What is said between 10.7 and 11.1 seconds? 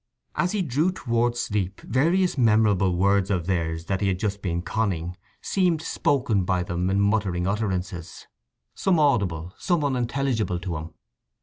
him.